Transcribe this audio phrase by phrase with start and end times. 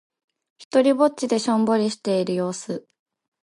[0.57, 2.87] ひとりっぼちでしょんぼりしている様子。